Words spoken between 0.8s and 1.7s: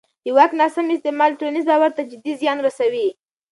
استعمال ټولنیز